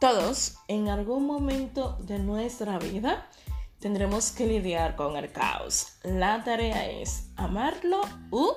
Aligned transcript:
Todos 0.00 0.56
en 0.68 0.88
algún 0.88 1.26
momento 1.26 1.98
de 1.98 2.20
nuestra 2.20 2.78
vida 2.78 3.26
tendremos 3.80 4.30
que 4.30 4.46
lidiar 4.46 4.94
con 4.94 5.16
el 5.16 5.32
caos. 5.32 5.94
La 6.04 6.44
tarea 6.44 6.88
es 6.88 7.30
amarlo 7.34 8.02
u 8.30 8.48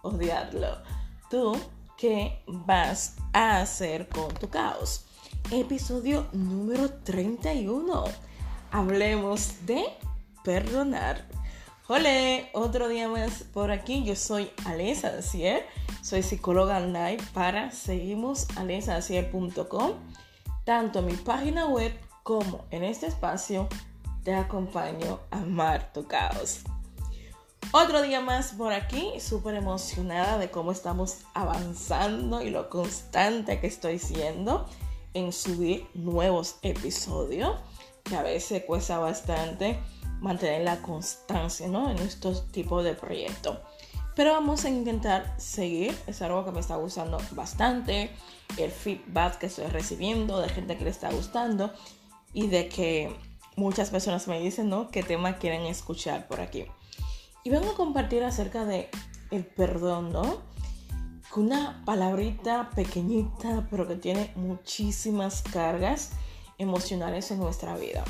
odiarlo. 0.00 0.78
¿Tú 1.28 1.54
qué 1.98 2.42
vas 2.46 3.16
a 3.34 3.60
hacer 3.60 4.08
con 4.08 4.32
tu 4.32 4.48
caos? 4.48 5.04
Episodio 5.50 6.26
número 6.32 6.90
31. 6.90 8.04
Hablemos 8.70 9.66
de 9.66 9.84
perdonar. 10.42 11.26
Hola, 11.86 12.48
otro 12.54 12.88
día 12.88 13.10
más 13.10 13.42
por 13.52 13.72
aquí. 13.72 14.04
Yo 14.04 14.16
soy 14.16 14.50
Alesa 14.64 15.10
Dacier, 15.10 15.66
soy 16.00 16.22
psicóloga 16.22 16.78
online 16.78 17.18
para 17.34 17.72
seguimosalesadacier.com 17.72 19.92
tanto 20.68 20.98
en 20.98 21.06
mi 21.06 21.14
página 21.14 21.66
web 21.66 21.98
como 22.22 22.66
en 22.70 22.84
este 22.84 23.06
espacio, 23.06 23.70
te 24.22 24.34
acompaño 24.34 25.18
a 25.30 25.38
amar 25.38 25.94
tu 25.94 26.06
caos. 26.06 26.58
Otro 27.72 28.02
día 28.02 28.20
más 28.20 28.52
por 28.52 28.74
aquí, 28.74 29.18
súper 29.18 29.54
emocionada 29.54 30.36
de 30.36 30.50
cómo 30.50 30.70
estamos 30.72 31.20
avanzando 31.32 32.42
y 32.42 32.50
lo 32.50 32.68
constante 32.68 33.60
que 33.60 33.66
estoy 33.66 33.98
siendo 33.98 34.68
en 35.14 35.32
subir 35.32 35.86
nuevos 35.94 36.56
episodios, 36.60 37.56
que 38.04 38.16
a 38.16 38.22
veces 38.22 38.62
cuesta 38.66 38.98
bastante 38.98 39.78
mantener 40.20 40.64
la 40.64 40.82
constancia 40.82 41.66
¿no? 41.66 41.90
en 41.90 41.96
estos 41.96 42.52
tipos 42.52 42.84
de 42.84 42.92
proyectos. 42.92 43.56
Pero 44.18 44.32
vamos 44.32 44.64
a 44.64 44.68
intentar 44.68 45.32
seguir. 45.36 45.96
Es 46.08 46.22
algo 46.22 46.44
que 46.44 46.50
me 46.50 46.58
está 46.58 46.74
gustando 46.74 47.18
bastante. 47.36 48.10
El 48.56 48.72
feedback 48.72 49.38
que 49.38 49.46
estoy 49.46 49.66
recibiendo 49.66 50.40
de 50.40 50.48
gente 50.48 50.76
que 50.76 50.82
le 50.82 50.90
está 50.90 51.08
gustando. 51.12 51.72
Y 52.32 52.48
de 52.48 52.68
que 52.68 53.16
muchas 53.54 53.90
personas 53.90 54.26
me 54.26 54.40
dicen, 54.40 54.70
¿no? 54.70 54.90
¿Qué 54.90 55.04
tema 55.04 55.36
quieren 55.36 55.66
escuchar 55.66 56.26
por 56.26 56.40
aquí? 56.40 56.64
Y 57.44 57.50
vengo 57.50 57.70
a 57.70 57.76
compartir 57.76 58.24
acerca 58.24 58.64
de 58.64 58.88
el 59.30 59.46
perdón, 59.46 60.12
¿no? 60.12 60.42
Una 61.36 61.84
palabrita 61.84 62.70
pequeñita, 62.74 63.68
pero 63.70 63.86
que 63.86 63.94
tiene 63.94 64.32
muchísimas 64.34 65.42
cargas 65.42 66.10
emocionales 66.58 67.30
en 67.30 67.38
nuestra 67.38 67.76
vida. 67.76 68.02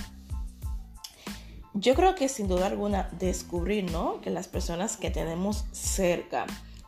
Yo 1.80 1.94
creo 1.94 2.16
que 2.16 2.28
sin 2.28 2.48
duda 2.48 2.66
alguna 2.66 3.08
descubrir, 3.20 3.88
¿no? 3.92 4.20
Que 4.20 4.30
las 4.30 4.48
personas 4.48 4.96
que 4.96 5.12
tenemos 5.12 5.64
cerca 5.70 6.44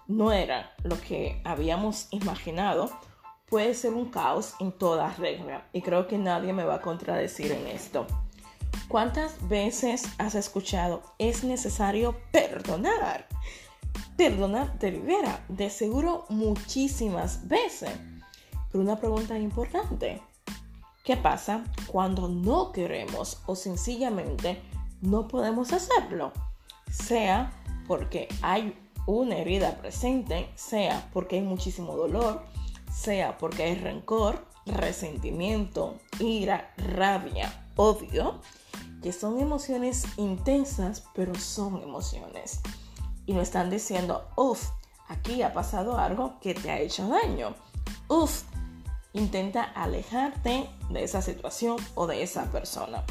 no 0.08 0.32
eran 0.32 0.66
lo 0.82 1.00
que 1.00 1.40
habíamos 1.44 2.08
imaginado, 2.10 2.90
puede 3.48 3.74
ser 3.74 3.94
un 3.94 4.10
caos 4.10 4.54
en 4.58 4.72
toda 4.72 5.14
regla. 5.14 5.68
Y 5.72 5.82
creo 5.82 6.08
que 6.08 6.18
nadie 6.18 6.52
me 6.52 6.64
va 6.64 6.76
a 6.76 6.80
contradecir 6.80 7.52
en 7.52 7.68
esto. 7.68 8.04
¿Cuántas 8.88 9.48
veces 9.48 10.02
has 10.18 10.34
escuchado 10.34 11.04
es 11.18 11.44
necesario 11.44 12.16
perdonar? 12.32 13.28
Perdonar 14.16 14.76
te 14.80 14.90
libera, 14.90 15.44
de 15.48 15.70
seguro 15.70 16.24
muchísimas 16.30 17.46
veces. 17.46 17.92
Pero 18.72 18.82
una 18.82 18.96
pregunta 18.96 19.38
importante. 19.38 20.20
¿Qué 21.04 21.16
pasa 21.16 21.62
cuando 21.86 22.28
no 22.28 22.72
queremos 22.72 23.40
o 23.46 23.54
sencillamente 23.54 24.60
no 25.00 25.28
podemos 25.28 25.72
hacerlo? 25.72 26.32
Sea 26.90 27.52
porque 27.86 28.28
hay 28.42 28.78
una 29.06 29.36
herida 29.36 29.76
presente, 29.78 30.50
sea 30.54 31.08
porque 31.12 31.36
hay 31.36 31.42
muchísimo 31.42 31.96
dolor, 31.96 32.42
sea 32.92 33.38
porque 33.38 33.64
hay 33.64 33.74
rencor, 33.74 34.46
resentimiento, 34.66 35.98
ira, 36.18 36.72
rabia, 36.76 37.68
odio, 37.76 38.40
que 39.02 39.12
son 39.12 39.40
emociones 39.40 40.04
intensas, 40.16 41.04
pero 41.14 41.34
son 41.34 41.82
emociones. 41.82 42.60
Y 43.26 43.32
nos 43.32 43.44
están 43.44 43.70
diciendo, 43.70 44.28
uff, 44.36 44.68
aquí 45.08 45.42
ha 45.42 45.52
pasado 45.52 45.98
algo 45.98 46.38
que 46.40 46.54
te 46.54 46.70
ha 46.70 46.78
hecho 46.78 47.08
daño. 47.08 47.54
Uff, 48.08 48.42
Intenta 49.12 49.64
alejarte 49.64 50.70
de 50.88 51.02
esa 51.02 51.20
situación 51.20 51.76
o 51.96 52.06
de 52.06 52.22
esa 52.22 52.44
persona. 52.52 53.02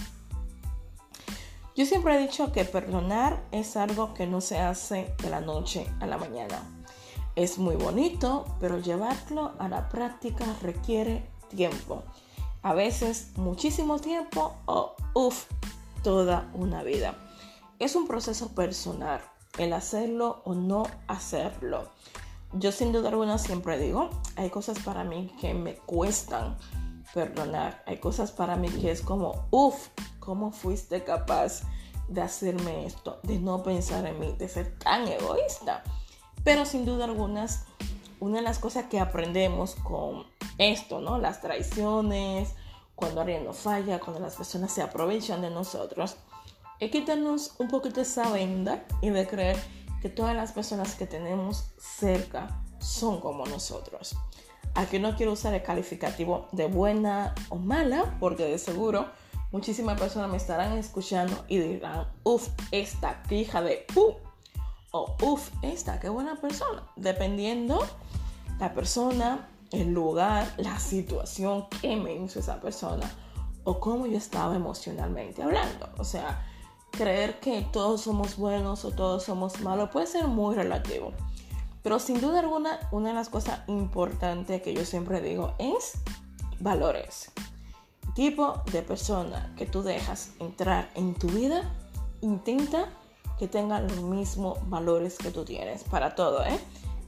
Yo 1.79 1.85
siempre 1.85 2.13
he 2.13 2.19
dicho 2.19 2.51
que 2.51 2.65
perdonar 2.65 3.41
es 3.53 3.77
algo 3.77 4.13
que 4.13 4.27
no 4.27 4.41
se 4.41 4.59
hace 4.59 5.15
de 5.23 5.29
la 5.29 5.39
noche 5.39 5.87
a 6.01 6.07
la 6.07 6.17
mañana. 6.17 6.61
Es 7.37 7.57
muy 7.57 7.77
bonito, 7.77 8.43
pero 8.59 8.79
llevarlo 8.79 9.53
a 9.59 9.69
la 9.69 9.87
práctica 9.87 10.43
requiere 10.61 11.25
tiempo. 11.47 12.03
A 12.63 12.73
veces 12.73 13.31
muchísimo 13.37 13.97
tiempo 13.97 14.57
o, 14.65 14.93
uff, 15.13 15.45
toda 16.03 16.51
una 16.53 16.83
vida. 16.83 17.15
Es 17.79 17.95
un 17.95 18.07
proceso 18.07 18.53
personal 18.53 19.21
el 19.57 19.71
hacerlo 19.71 20.41
o 20.43 20.55
no 20.55 20.83
hacerlo 21.07 21.87
yo 22.53 22.71
sin 22.71 22.91
duda 22.91 23.09
alguna 23.09 23.37
siempre 23.37 23.77
digo, 23.77 24.09
hay 24.35 24.49
cosas 24.49 24.79
para 24.79 25.03
mí 25.03 25.31
que 25.39 25.53
me 25.53 25.75
cuestan 25.75 26.57
perdonar. 27.13 27.83
Hay 27.85 27.97
cosas 27.97 28.31
para 28.31 28.55
mí 28.55 28.69
que 28.69 28.91
es 28.91 29.01
como, 29.01 29.47
uff, 29.51 29.89
¿cómo 30.29 30.51
fuiste 30.51 31.03
capaz 31.03 31.63
de 32.07 32.21
hacerme 32.21 32.85
esto? 32.85 33.19
De 33.23 33.39
no 33.39 33.63
pensar 33.63 34.05
en 34.05 34.19
mí, 34.19 34.35
de 34.37 34.47
ser 34.47 34.77
tan 34.77 35.07
egoísta. 35.07 35.83
Pero 36.43 36.65
sin 36.65 36.85
duda 36.85 37.05
algunas, 37.05 37.65
una 38.19 38.37
de 38.37 38.43
las 38.43 38.59
cosas 38.59 38.85
que 38.85 38.99
aprendemos 38.99 39.73
con 39.73 40.27
esto, 40.59 41.01
¿no? 41.01 41.17
Las 41.17 41.41
traiciones, 41.41 42.49
cuando 42.93 43.21
alguien 43.21 43.43
nos 43.43 43.57
falla, 43.57 43.99
cuando 43.99 44.19
las 44.19 44.35
personas 44.35 44.71
se 44.71 44.83
aprovechan 44.83 45.41
de 45.41 45.49
nosotros, 45.49 46.17
es 46.79 46.91
quitarnos 46.91 47.55
un 47.57 47.67
poquito 47.67 47.99
esa 47.99 48.29
venda 48.29 48.85
y 49.01 49.09
de 49.09 49.25
creer 49.25 49.57
que 49.99 50.09
todas 50.09 50.35
las 50.35 50.51
personas 50.51 50.93
que 50.93 51.07
tenemos 51.07 51.71
cerca 51.79 52.61
son 52.77 53.19
como 53.19 53.47
nosotros. 53.47 54.15
Aquí 54.75 54.99
no 54.99 55.15
quiero 55.15 55.31
usar 55.31 55.55
el 55.55 55.63
calificativo 55.63 56.47
de 56.51 56.67
buena 56.67 57.33
o 57.49 57.55
mala, 57.55 58.15
porque 58.19 58.45
de 58.45 58.59
seguro 58.59 59.07
muchísimas 59.51 59.99
personas 59.99 60.29
me 60.29 60.37
estarán 60.37 60.77
escuchando 60.77 61.43
y 61.47 61.57
dirán, 61.59 62.07
uff, 62.23 62.49
esta 62.71 63.21
hija 63.29 63.61
de 63.61 63.85
pu, 63.93 64.15
o 64.91 65.15
uff, 65.21 65.51
esta, 65.61 65.99
qué 65.99 66.09
buena 66.09 66.35
persona, 66.35 66.83
dependiendo 66.95 67.79
la 68.59 68.73
persona, 68.73 69.47
el 69.71 69.93
lugar, 69.93 70.51
la 70.57 70.79
situación 70.79 71.67
que 71.81 71.95
me 71.95 72.15
hizo 72.15 72.39
esa 72.39 72.59
persona 72.59 73.09
o 73.63 73.79
cómo 73.79 74.07
yo 74.07 74.17
estaba 74.17 74.55
emocionalmente 74.55 75.43
hablando. 75.43 75.89
O 75.97 76.03
sea, 76.03 76.43
creer 76.91 77.39
que 77.39 77.61
todos 77.71 78.01
somos 78.01 78.37
buenos 78.37 78.83
o 78.85 78.91
todos 78.91 79.23
somos 79.23 79.61
malos 79.61 79.89
puede 79.91 80.07
ser 80.07 80.27
muy 80.27 80.55
relativo. 80.55 81.13
Pero 81.83 81.99
sin 81.99 82.19
duda 82.19 82.39
alguna, 82.39 82.79
una 82.91 83.09
de 83.09 83.15
las 83.15 83.29
cosas 83.29 83.61
importantes 83.67 84.61
que 84.61 84.73
yo 84.73 84.85
siempre 84.85 85.21
digo 85.21 85.53
es 85.59 85.93
valores. 86.59 87.31
Tipo 88.19 88.61
de 88.73 88.81
persona 88.81 89.53
que 89.55 89.65
tú 89.65 89.81
dejas 89.81 90.31
entrar 90.39 90.89
en 90.95 91.13
tu 91.13 91.29
vida, 91.29 91.73
intenta 92.19 92.89
que 93.37 93.47
tenga 93.47 93.79
los 93.79 94.01
mismos 94.01 94.57
valores 94.69 95.17
que 95.17 95.31
tú 95.31 95.45
tienes 95.45 95.85
para 95.85 96.15
todo, 96.15 96.43
¿eh? 96.43 96.59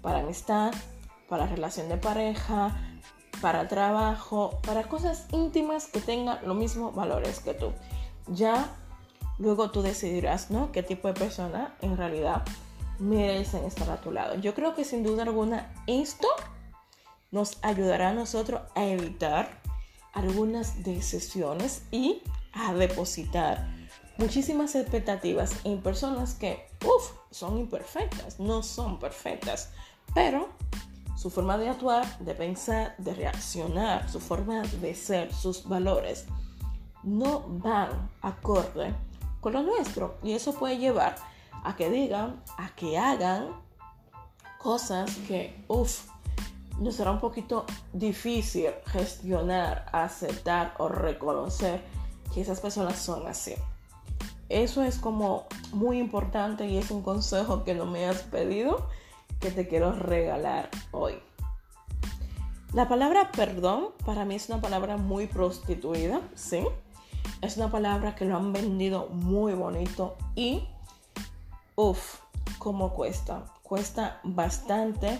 Para 0.01 0.19
amistad, 0.19 0.73
para 1.27 1.47
relación 1.47 1.89
de 1.89 1.97
pareja, 1.97 2.77
para 3.41 3.67
trabajo, 3.67 4.61
para 4.65 4.83
cosas 4.83 5.27
íntimas 5.33 5.87
que 5.87 5.99
tengan 5.99 6.39
los 6.47 6.55
mismos 6.55 6.95
valores 6.95 7.41
que 7.41 7.55
tú. 7.55 7.73
Ya 8.27 8.73
luego 9.37 9.69
tú 9.69 9.81
decidirás, 9.81 10.49
¿no? 10.49 10.71
¿Qué 10.71 10.81
tipo 10.81 11.09
de 11.09 11.13
persona 11.13 11.75
en 11.81 11.97
realidad 11.97 12.43
merecen 12.99 13.65
estar 13.65 13.89
a 13.89 13.99
tu 13.99 14.13
lado? 14.13 14.35
Yo 14.35 14.55
creo 14.55 14.75
que 14.75 14.85
sin 14.85 15.03
duda 15.03 15.23
alguna 15.23 15.73
esto 15.87 16.29
nos 17.31 17.57
ayudará 17.63 18.11
a 18.11 18.13
nosotros 18.13 18.61
a 18.75 18.85
evitar 18.85 19.60
algunas 20.13 20.83
decisiones 20.83 21.83
y 21.91 22.21
a 22.53 22.73
depositar 22.73 23.67
muchísimas 24.17 24.75
expectativas 24.75 25.53
en 25.63 25.81
personas 25.81 26.33
que, 26.35 26.67
uff, 26.85 27.11
son 27.31 27.57
imperfectas, 27.57 28.39
no 28.39 28.61
son 28.61 28.99
perfectas, 28.99 29.71
pero 30.13 30.49
su 31.15 31.29
forma 31.29 31.57
de 31.57 31.69
actuar, 31.69 32.19
de 32.19 32.33
pensar, 32.33 32.95
de 32.97 33.13
reaccionar, 33.13 34.09
su 34.09 34.19
forma 34.19 34.61
de 34.61 34.95
ser, 34.95 35.33
sus 35.33 35.67
valores, 35.67 36.25
no 37.03 37.41
van 37.47 38.09
acorde 38.21 38.93
con 39.39 39.53
lo 39.53 39.63
nuestro. 39.63 40.17
Y 40.23 40.33
eso 40.33 40.53
puede 40.53 40.77
llevar 40.77 41.15
a 41.63 41.75
que 41.75 41.89
digan, 41.89 42.43
a 42.57 42.69
que 42.75 42.97
hagan 42.97 43.49
cosas 44.57 45.15
que, 45.27 45.63
uff, 45.67 46.07
nos 46.79 46.95
será 46.95 47.11
un 47.11 47.19
poquito 47.19 47.65
difícil 47.93 48.71
gestionar, 48.87 49.85
aceptar 49.91 50.73
o 50.77 50.87
reconocer 50.87 51.81
que 52.33 52.41
esas 52.41 52.59
personas 52.59 52.97
son 52.97 53.27
así. 53.27 53.55
Eso 54.49 54.83
es 54.83 54.97
como 54.97 55.45
muy 55.71 55.99
importante 55.99 56.65
y 56.67 56.77
es 56.77 56.91
un 56.91 57.03
consejo 57.03 57.63
que 57.63 57.73
no 57.73 57.85
me 57.85 58.05
has 58.05 58.23
pedido 58.23 58.87
que 59.39 59.49
te 59.51 59.67
quiero 59.67 59.93
regalar 59.93 60.69
hoy. 60.91 61.15
La 62.73 62.87
palabra 62.87 63.31
perdón 63.31 63.89
para 64.05 64.23
mí 64.23 64.35
es 64.35 64.49
una 64.49 64.61
palabra 64.61 64.97
muy 64.97 65.27
prostituida, 65.27 66.21
¿sí? 66.35 66.65
Es 67.41 67.57
una 67.57 67.71
palabra 67.71 68.15
que 68.15 68.25
lo 68.25 68.37
han 68.37 68.53
vendido 68.53 69.07
muy 69.07 69.53
bonito 69.53 70.15
y, 70.35 70.67
uff, 71.75 72.19
¿cómo 72.59 72.93
cuesta? 72.93 73.45
Cuesta 73.63 74.21
bastante, 74.23 75.19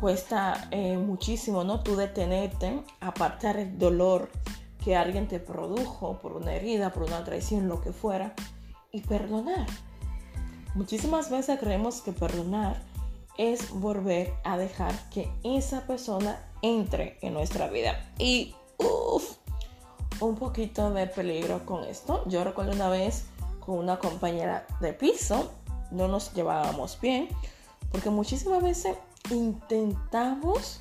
cuesta 0.00 0.68
eh, 0.70 0.96
muchísimo, 0.96 1.64
¿no? 1.64 1.80
Tú 1.80 1.96
detenerte, 1.96 2.82
apartar 3.00 3.56
el 3.56 3.78
dolor 3.78 4.30
que 4.82 4.96
alguien 4.96 5.28
te 5.28 5.40
produjo 5.40 6.18
por 6.18 6.32
una 6.32 6.54
herida, 6.54 6.92
por 6.92 7.04
una 7.04 7.24
traición, 7.24 7.68
lo 7.68 7.80
que 7.80 7.92
fuera, 7.92 8.34
y 8.92 9.00
perdonar. 9.00 9.66
Muchísimas 10.74 11.30
veces 11.30 11.58
creemos 11.58 12.00
que 12.00 12.12
perdonar 12.12 12.80
es 13.36 13.70
volver 13.70 14.34
a 14.44 14.56
dejar 14.56 14.92
que 15.10 15.30
esa 15.42 15.86
persona 15.86 16.38
entre 16.62 17.18
en 17.22 17.34
nuestra 17.34 17.68
vida. 17.68 18.12
Y 18.18 18.54
uff, 18.78 19.36
un 20.20 20.36
poquito 20.36 20.90
de 20.92 21.06
peligro 21.06 21.64
con 21.64 21.84
esto. 21.84 22.22
Yo 22.26 22.44
recuerdo 22.44 22.72
una 22.72 22.88
vez 22.88 23.26
con 23.60 23.78
una 23.78 23.98
compañera 23.98 24.66
de 24.80 24.92
piso, 24.92 25.52
no 25.90 26.08
nos 26.08 26.34
llevábamos 26.34 26.98
bien, 27.00 27.28
porque 27.90 28.10
muchísimas 28.10 28.62
veces 28.62 28.96
intentamos 29.34 30.80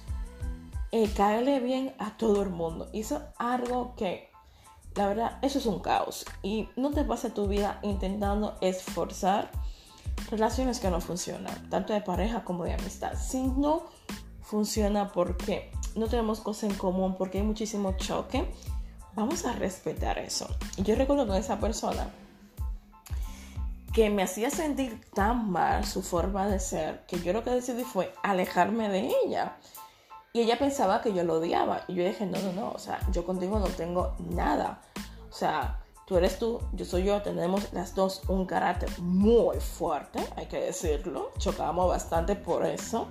eh, 0.92 1.10
caerle 1.16 1.60
bien 1.60 1.94
a 2.00 2.18
todo 2.18 2.42
el 2.42 2.50
mundo. 2.50 2.90
Hizo 2.94 3.22
algo 3.38 3.96
que, 3.96 4.30
la 4.96 5.08
verdad, 5.08 5.40
eso 5.42 5.60
es 5.60 5.66
un 5.66 5.80
caos. 5.80 6.26
Y 6.44 6.70
no 6.76 6.92
te 6.92 7.04
pasa 7.04 7.34
tu 7.34 7.48
vida 7.48 7.80
intentando 7.84 8.58
esforzar 8.62 9.52
relaciones 10.32 10.80
que 10.80 10.90
no 10.90 11.02
funcionan, 11.02 11.70
tanto 11.70 11.94
de 11.94 12.02
pareja 12.02 12.44
como 12.44 12.64
de 12.64 12.74
amistad. 12.74 13.14
Si 13.16 13.42
no 13.44 13.86
funciona 14.42 15.12
porque 15.12 15.72
no 15.96 16.08
tenemos 16.08 16.40
cosas 16.40 16.72
en 16.72 16.78
común, 16.78 17.16
porque 17.18 17.40
hay 17.40 17.44
muchísimo 17.44 17.96
choque, 17.98 18.50
vamos 19.16 19.46
a 19.46 19.54
respetar 19.54 20.18
eso. 20.20 20.48
Y 20.78 20.84
yo 20.84 20.96
recuerdo 20.96 21.28
con 21.28 21.36
esa 21.36 21.60
persona 21.60 22.10
que 23.98 24.12
me 24.12 24.22
hacía 24.22 24.52
sentir 24.52 25.02
tan 25.16 25.50
mal 25.50 25.84
su 25.84 26.04
forma 26.04 26.46
de 26.46 26.60
ser, 26.60 27.04
que 27.08 27.20
yo 27.20 27.34
lo 27.34 27.44
que 27.44 27.50
decidí 27.50 27.84
fue 27.84 28.14
alejarme 28.22 28.90
de 28.90 29.12
ella. 29.26 29.58
Y 30.34 30.42
ella 30.42 30.60
pensaba 30.60 31.02
que 31.02 31.14
yo 31.14 31.24
lo 31.24 31.40
odiaba. 31.40 31.82
Y 31.88 31.96
yo 31.96 32.04
dije, 32.04 32.28
no, 32.28 32.40
no, 32.42 32.52
no, 32.52 32.72
o 32.74 32.78
sea, 32.78 33.00
yo 33.12 33.26
contigo 33.26 33.58
no 33.58 33.66
tengo 33.66 34.14
nada. 34.20 34.84
O 35.32 35.34
sea, 35.34 35.84
tú 36.06 36.16
eres 36.16 36.38
tú, 36.38 36.62
yo 36.74 36.86
soy 36.86 37.06
yo, 37.06 37.24
tenemos 37.24 37.74
las 37.74 37.96
dos 37.96 38.22
un 38.28 38.46
carácter 38.46 38.88
muy 39.00 39.60
fuerte, 39.60 40.20
hay 40.36 40.46
que 40.46 40.60
decirlo. 40.62 41.32
Chocamos 41.40 41.90
bastante 41.90 42.36
por 42.36 42.68
eso. 42.68 43.08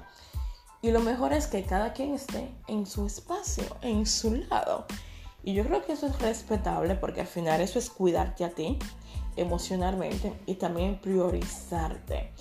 Y 0.82 0.92
lo 0.92 1.00
mejor 1.00 1.32
es 1.32 1.48
que 1.48 1.64
cada 1.64 1.94
quien 1.94 2.14
esté 2.14 2.54
en 2.68 2.86
su 2.86 3.06
espacio, 3.06 3.64
en 3.82 4.06
su 4.06 4.36
lado. 4.36 4.86
Y 5.42 5.54
yo 5.54 5.64
creo 5.64 5.84
que 5.84 5.94
eso 5.94 6.06
es 6.06 6.16
respetable 6.20 6.94
porque 6.94 7.22
al 7.22 7.26
final 7.26 7.60
eso 7.60 7.80
es 7.80 7.90
cuidarte 7.90 8.44
a 8.44 8.50
ti 8.50 8.78
emocionalmente 9.36 10.32
y 10.46 10.54
también 10.54 10.98
priorizarte. 11.00 12.32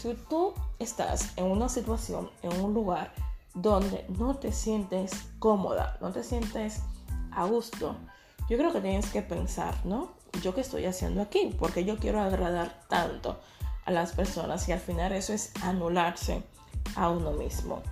Si 0.00 0.14
tú 0.28 0.54
estás 0.78 1.32
en 1.36 1.46
una 1.46 1.68
situación, 1.68 2.30
en 2.42 2.60
un 2.60 2.74
lugar 2.74 3.12
donde 3.54 4.04
no 4.18 4.36
te 4.36 4.52
sientes 4.52 5.12
cómoda, 5.38 5.98
no 6.00 6.12
te 6.12 6.22
sientes 6.22 6.80
a 7.32 7.44
gusto, 7.44 7.96
yo 8.48 8.58
creo 8.58 8.72
que 8.72 8.80
tienes 8.80 9.10
que 9.10 9.22
pensar, 9.22 9.74
¿no? 9.84 10.12
¿Yo 10.42 10.54
qué 10.54 10.60
estoy 10.60 10.84
haciendo 10.86 11.22
aquí? 11.22 11.54
Porque 11.58 11.84
yo 11.84 11.98
quiero 11.98 12.20
agradar 12.20 12.80
tanto 12.88 13.38
a 13.84 13.90
las 13.90 14.12
personas 14.12 14.68
y 14.68 14.72
al 14.72 14.80
final 14.80 15.12
eso 15.12 15.32
es 15.32 15.52
anularse 15.62 16.42
a 16.96 17.10
uno 17.10 17.32
mismo 17.32 17.82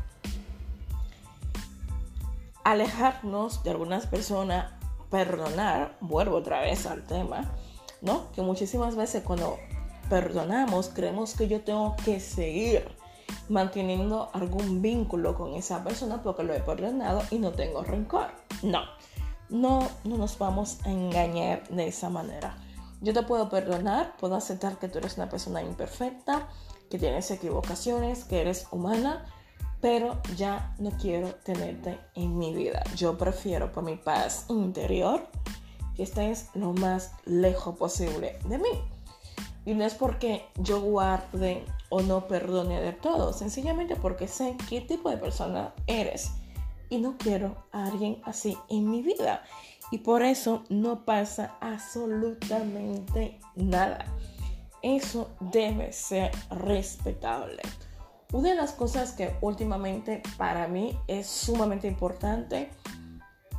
alejarnos 2.64 3.62
de 3.64 3.70
algunas 3.70 4.06
personas, 4.06 4.72
perdonar, 5.10 5.96
vuelvo 6.00 6.36
otra 6.36 6.60
vez 6.60 6.86
al 6.86 7.04
tema, 7.04 7.50
¿no? 8.02 8.31
Que 8.32 8.43
muchísimas 8.43 8.96
veces 8.96 9.22
cuando 9.22 9.58
perdonamos 10.10 10.90
creemos 10.90 11.34
que 11.34 11.49
yo 11.49 11.62
tengo 11.62 11.96
que 12.04 12.20
seguir 12.20 12.87
manteniendo 13.49 14.28
algún 14.34 14.82
vínculo 14.82 15.34
con 15.34 15.54
esa 15.54 15.82
persona 15.82 16.22
porque 16.22 16.43
lo 16.43 16.52
he 16.52 16.60
perdonado 16.60 17.22
y 17.31 17.38
no 17.38 17.52
tengo 17.52 17.82
rencor. 17.82 18.26
No, 18.62 18.82
no, 19.49 19.88
no 20.04 20.19
nos 20.19 20.38
vamos 20.38 20.78
a 20.84 20.90
engañar 20.90 21.66
de 21.69 21.88
esa 21.88 22.10
manera. 22.10 22.56
Yo 23.00 23.12
te 23.12 23.22
puedo 23.22 23.49
perdonar, 23.49 24.16
puedo 24.19 24.37
aceptar 24.37 24.78
que 24.78 24.88
tú 24.88 24.98
eres 24.98 25.16
una 25.16 25.28
persona 25.28 25.62
imperfecta, 25.62 26.48
que 26.90 26.98
tienes 26.98 27.31
equivocaciones, 27.31 28.25
que 28.25 28.40
eres 28.40 28.66
humana, 28.70 29.25
pero 29.81 30.20
ya 30.37 30.75
no 30.78 30.90
quiero 30.93 31.34
tenerte 31.37 31.98
en 32.14 32.38
mi 32.38 32.55
vida. 32.55 32.84
Yo 32.96 33.19
prefiero 33.19 33.72
por 33.72 33.82
mi 33.82 33.96
paz 33.96 34.46
interior 34.48 35.26
que 35.96 36.02
estés 36.02 36.48
lo 36.54 36.72
más 36.72 37.12
lejos 37.24 37.76
posible 37.76 38.38
de 38.46 38.58
mí. 38.58 38.70
Y 39.64 39.74
no 39.74 39.84
es 39.84 39.94
porque 39.94 40.46
yo 40.56 40.80
guarde 40.80 41.64
o 41.88 42.02
no 42.02 42.26
perdone 42.26 42.80
de 42.80 42.92
todo, 42.92 43.32
sencillamente 43.32 43.96
porque 43.96 44.26
sé 44.26 44.56
qué 44.68 44.80
tipo 44.80 45.08
de 45.10 45.18
persona 45.18 45.72
eres 45.86 46.32
y 46.90 46.98
no 46.98 47.16
quiero 47.16 47.56
a 47.72 47.86
alguien 47.86 48.20
así 48.24 48.56
en 48.68 48.90
mi 48.90 49.02
vida. 49.02 49.42
Y 49.90 49.98
por 49.98 50.22
eso 50.22 50.64
no 50.68 51.04
pasa 51.04 51.56
absolutamente 51.60 53.38
nada. 53.54 54.06
Eso 54.82 55.30
debe 55.40 55.92
ser 55.92 56.32
respetable. 56.50 57.62
Una 58.32 58.50
de 58.50 58.54
las 58.54 58.72
cosas 58.72 59.12
que 59.12 59.36
últimamente 59.42 60.22
para 60.38 60.66
mí 60.66 60.98
es 61.06 61.26
sumamente 61.26 61.86
importante 61.86 62.70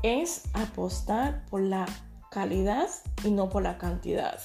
es 0.01 0.43
apostar 0.53 1.45
por 1.45 1.61
la 1.61 1.85
calidad 2.33 2.89
y 3.23 3.31
no 3.31 3.49
por 3.49 3.63
la 3.63 3.77
cantidad. 3.77 4.39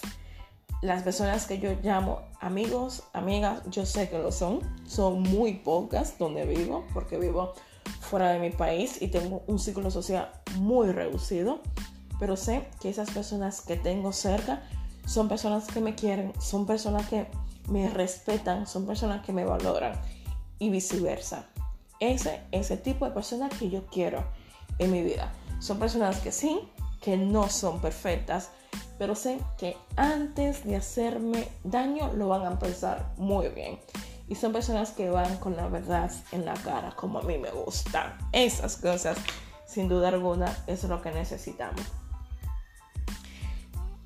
Las 0.83 1.03
personas 1.03 1.47
que 1.47 1.59
yo 1.59 1.71
llamo 1.83 2.21
amigos, 2.41 3.03
amigas, 3.13 3.63
yo 3.71 3.87
sé 3.87 4.09
que 4.11 4.19
lo 4.19 4.31
son. 4.31 4.61
Son 4.87 5.23
muy 5.23 5.55
pocas 5.55 6.19
donde 6.19 6.45
vivo, 6.45 6.85
porque 6.93 7.19
vivo 7.19 7.55
fuera 8.01 8.31
de 8.31 8.39
mi 8.39 8.51
país 8.51 9.01
y 9.01 9.09
tengo 9.09 9.43
un 9.47 9.59
ciclo 9.59 9.91
social 9.91 10.31
muy 10.57 10.93
reducido. 10.93 11.61
Pero 12.21 12.37
sé 12.37 12.69
que 12.81 12.91
esas 12.91 13.11
personas 13.11 13.63
que 13.63 13.77
tengo 13.77 14.13
cerca 14.13 14.63
son 15.07 15.29
personas 15.29 15.67
que 15.67 15.81
me 15.81 15.95
quieren, 15.95 16.33
son 16.41 16.67
personas 16.67 17.09
que 17.09 17.27
me 17.69 17.89
respetan, 17.89 18.67
son 18.67 18.87
personas 18.87 19.25
que 19.25 19.33
me 19.33 19.45
valoran 19.45 19.95
y 20.59 20.69
viceversa. 20.71 21.47
Ese, 22.01 22.43
ese 22.53 22.77
tipo 22.77 23.07
de 23.07 23.13
personas 23.13 23.53
que 23.59 23.71
yo 23.71 23.87
quiero 23.87 24.25
en 24.79 24.93
mi 24.93 25.03
vida. 25.03 25.33
Son 25.61 25.79
personas 25.79 26.21
que 26.21 26.31
sí, 26.31 26.61
que 27.01 27.17
no 27.17 27.49
son 27.49 27.81
perfectas, 27.81 28.51
pero 28.99 29.15
sé 29.15 29.39
que 29.57 29.77
antes 29.97 30.65
de 30.65 30.77
hacerme 30.77 31.49
daño 31.65 32.13
lo 32.15 32.29
van 32.29 32.45
a 32.47 32.59
pensar 32.59 33.13
muy 33.17 33.49
bien. 33.49 33.79
Y 34.29 34.35
son 34.35 34.53
personas 34.53 34.91
que 34.91 35.09
van 35.09 35.39
con 35.39 35.57
la 35.57 35.69
verdad 35.69 36.11
en 36.33 36.45
la 36.45 36.55
cara, 36.55 36.95
como 36.95 37.21
a 37.21 37.23
mí 37.23 37.39
me 37.39 37.51
gustan. 37.51 38.17
Esas 38.33 38.77
cosas, 38.77 39.17
sin 39.67 39.89
duda 39.89 40.09
alguna, 40.09 40.55
es 40.67 40.85
lo 40.85 41.01
que 41.01 41.11
necesitamos. 41.13 41.81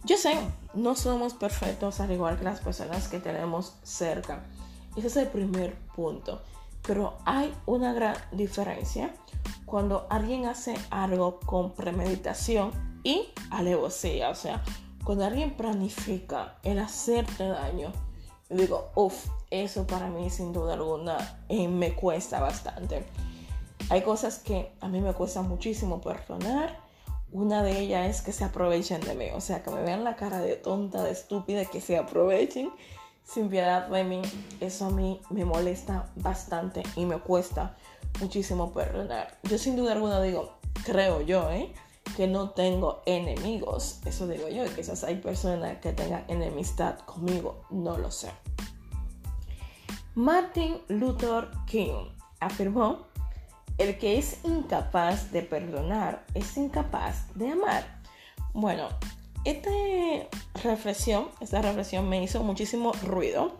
Yo 0.04 0.16
sé, 0.16 0.36
no 0.74 0.94
somos 0.94 1.34
perfectos 1.34 2.00
al 2.00 2.12
igual 2.12 2.36
que 2.36 2.44
las 2.44 2.60
personas 2.60 3.08
que 3.08 3.18
tenemos 3.18 3.76
cerca. 3.82 4.44
Ese 4.96 5.06
es 5.06 5.16
el 5.16 5.28
primer 5.28 5.74
punto. 5.94 6.42
Pero 6.86 7.18
hay 7.24 7.54
una 7.66 7.92
gran 7.92 8.16
diferencia 8.32 9.14
cuando 9.66 10.06
alguien 10.10 10.46
hace 10.46 10.74
algo 10.90 11.40
con 11.40 11.72
premeditación 11.72 12.72
y 13.04 13.28
alevosía. 13.50 14.30
O 14.30 14.34
sea, 14.34 14.62
cuando 15.04 15.24
alguien 15.24 15.56
planifica 15.56 16.58
el 16.62 16.78
hacerte 16.78 17.46
daño, 17.46 17.92
digo, 18.50 18.90
uff, 18.94 19.28
eso 19.50 19.86
para 19.86 20.08
mí 20.08 20.30
sin 20.30 20.52
duda 20.52 20.74
alguna 20.74 21.40
eh, 21.48 21.68
me 21.68 21.94
cuesta 21.94 22.40
bastante. 22.40 23.04
Hay 23.90 24.02
cosas 24.02 24.38
que 24.38 24.72
a 24.80 24.88
mí 24.88 25.00
me 25.00 25.12
cuesta 25.12 25.42
muchísimo 25.42 26.00
perdonar. 26.00 26.80
Una 27.30 27.62
de 27.62 27.80
ellas 27.80 28.08
es 28.08 28.22
que 28.22 28.32
se 28.32 28.44
aprovechen 28.44 29.00
de 29.00 29.14
mí. 29.14 29.26
O 29.34 29.40
sea, 29.40 29.62
que 29.62 29.70
me 29.70 29.82
vean 29.82 30.04
la 30.04 30.16
cara 30.16 30.40
de 30.40 30.56
tonta, 30.56 31.02
de 31.02 31.12
estúpida, 31.12 31.64
que 31.64 31.80
se 31.80 31.96
aprovechen 31.96 32.70
sin 33.24 33.48
piedad 33.48 33.88
de 33.88 34.04
mí, 34.04 34.22
eso 34.60 34.86
a 34.86 34.90
mí 34.90 35.20
me 35.30 35.44
molesta 35.44 36.10
bastante 36.16 36.82
y 36.96 37.06
me 37.06 37.18
cuesta 37.18 37.76
muchísimo 38.20 38.72
perdonar. 38.72 39.38
Yo 39.44 39.58
sin 39.58 39.76
duda 39.76 39.92
alguna 39.92 40.20
digo, 40.20 40.58
creo 40.84 41.20
yo, 41.22 41.50
¿eh? 41.50 41.72
que 42.16 42.26
no 42.26 42.50
tengo 42.50 43.02
enemigos. 43.06 44.00
Eso 44.04 44.26
digo 44.26 44.48
yo, 44.48 44.64
y 44.64 44.68
quizás 44.68 45.04
hay 45.04 45.16
personas 45.16 45.78
que 45.78 45.92
tengan 45.92 46.24
enemistad 46.28 46.98
conmigo, 47.00 47.64
no 47.70 47.96
lo 47.96 48.10
sé. 48.10 48.30
Martin 50.14 50.78
Luther 50.88 51.48
King 51.66 52.10
afirmó, 52.40 53.06
el 53.78 53.98
que 53.98 54.18
es 54.18 54.44
incapaz 54.44 55.32
de 55.32 55.42
perdonar 55.42 56.26
es 56.34 56.56
incapaz 56.58 57.32
de 57.34 57.52
amar. 57.52 58.02
Bueno, 58.52 58.88
esta 59.44 59.70
reflexión, 60.62 61.28
esta 61.40 61.62
reflexión 61.62 62.08
me 62.08 62.22
hizo 62.22 62.42
muchísimo 62.42 62.92
ruido 63.04 63.52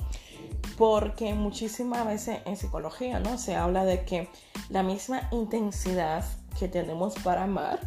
porque 0.78 1.34
muchísimas 1.34 2.06
veces 2.06 2.40
en 2.44 2.56
psicología, 2.56 3.20
¿no? 3.20 3.38
Se 3.38 3.54
habla 3.54 3.84
de 3.84 4.04
que 4.04 4.28
la 4.68 4.82
misma 4.82 5.28
intensidad 5.32 6.24
que 6.58 6.68
tenemos 6.68 7.14
para 7.22 7.44
amar 7.44 7.80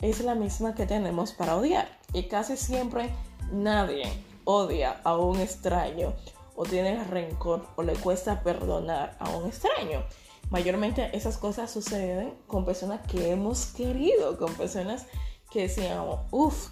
es 0.00 0.20
la 0.20 0.34
misma 0.34 0.74
que 0.74 0.86
tenemos 0.86 1.32
para 1.32 1.56
odiar. 1.56 1.88
Y 2.12 2.24
casi 2.24 2.56
siempre 2.56 3.10
nadie 3.50 4.04
odia 4.44 5.00
a 5.04 5.16
un 5.16 5.40
extraño 5.40 6.14
o 6.54 6.64
tiene 6.64 7.02
rencor 7.04 7.66
o 7.76 7.82
le 7.82 7.94
cuesta 7.94 8.42
perdonar 8.42 9.16
a 9.18 9.30
un 9.30 9.46
extraño. 9.46 10.04
Mayormente 10.50 11.14
esas 11.16 11.36
cosas 11.36 11.70
suceden 11.70 12.34
con 12.46 12.64
personas 12.64 13.00
que 13.06 13.30
hemos 13.30 13.66
querido, 13.66 14.38
con 14.38 14.54
personas 14.54 15.06
que 15.50 15.62
decíamos, 15.62 16.20
uff, 16.30 16.70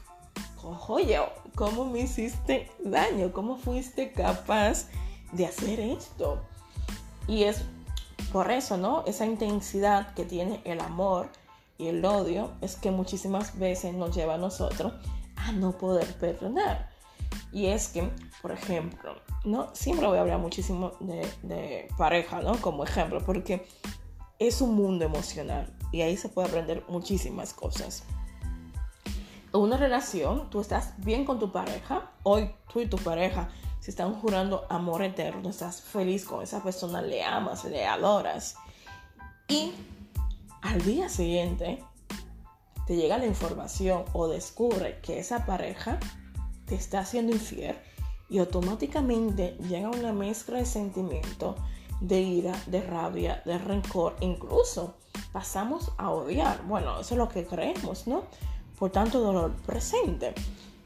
oye, 0.89 1.19
¿cómo 1.55 1.85
me 1.85 2.01
hiciste 2.01 2.71
daño? 2.85 3.33
¿Cómo 3.33 3.57
fuiste 3.57 4.13
capaz 4.13 4.89
de 5.33 5.47
hacer 5.47 5.81
esto? 5.81 6.41
Y 7.29 7.45
es 7.45 7.63
por 8.33 8.51
eso, 8.51 8.77
¿no? 8.77 9.05
Esa 9.07 9.27
intensidad 9.27 10.15
que 10.15 10.25
tiene 10.25 10.61
el 10.65 10.81
amor 10.81 11.29
y 11.79 11.89
el 11.89 12.05
odio 12.05 12.53
es 12.61 12.77
que 12.77 12.91
muchísimas 12.91 13.59
veces 13.59 13.95
nos 13.95 14.15
lleva 14.15 14.35
a 14.35 14.39
nosotros 14.39 14.93
a 15.37 15.53
no 15.53 15.73
poder 15.73 16.07
perdonar. 16.19 16.91
Y 17.53 17.67
es 17.67 17.89
que, 17.89 18.11
por 18.43 18.53
ejemplo, 18.53 19.15
¿no? 19.45 19.75
Siempre 19.75 20.07
voy 20.07 20.19
a 20.19 20.23
hablar 20.23 20.39
muchísimo 20.39 20.93
de, 21.01 21.27
de 21.43 21.89
pareja, 21.97 22.41
¿no? 22.41 22.61
Como 22.61 22.85
ejemplo, 22.85 23.23
porque 23.25 23.67
es 24.39 24.61
un 24.61 24.75
mundo 24.75 25.05
emocional 25.05 25.75
y 25.93 26.03
ahí 26.03 26.17
se 26.17 26.29
puede 26.29 26.49
aprender 26.49 26.85
muchísimas 26.89 27.55
cosas. 27.55 28.05
Una 29.57 29.79
relación, 29.79 30.51
tú 30.51 30.61
estás 30.61 30.93
bien 30.99 31.25
con 31.25 31.39
tu 31.39 31.51
pareja, 31.51 32.11
hoy 32.25 32.51
tú 32.71 32.81
y 32.81 32.87
tu 32.87 32.99
pareja 32.99 33.49
se 33.81 33.91
están 33.91 34.15
jurando 34.21 34.67
amor 34.69 35.03
eterno, 35.03 35.49
estás 35.49 35.81
feliz 35.81 36.27
con 36.27 36.43
esa 36.43 36.63
persona, 36.63 37.01
le 37.01 37.25
amas, 37.25 37.65
le 37.65 37.87
adoras. 37.87 38.57
Y 39.49 39.73
al 40.61 40.83
día 40.83 41.09
siguiente 41.09 41.83
te 42.87 42.97
llega 42.97 43.17
la 43.17 43.27
información 43.27 44.05
o 44.13 44.29
descubre 44.29 45.01
que 45.01 45.19
esa 45.19 45.47
pareja 45.47 45.99
te 46.67 46.75
está 46.75 47.01
haciendo 47.01 47.33
infiel 47.33 47.77
y 48.29 48.39
automáticamente 48.39 49.57
llega 49.69 49.89
una 49.89 50.13
mezcla 50.13 50.59
de 50.59 50.67
sentimiento, 50.67 51.57
de 52.01 52.21
ira, 52.21 52.55
de 52.67 52.83
rabia, 52.83 53.41
de 53.47 53.57
rencor, 53.57 54.17
incluso 54.21 54.97
pasamos 55.33 55.93
a 55.97 56.11
odiar. 56.11 56.63
Bueno, 56.67 57.01
eso 57.01 57.15
es 57.15 57.19
lo 57.19 57.29
que 57.31 57.47
creemos, 57.47 58.07
¿no? 58.07 58.25
Por 58.79 58.91
tanto 58.91 59.21
dolor 59.21 59.53
presente. 59.67 60.35